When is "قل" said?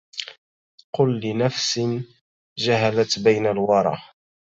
0.95-1.19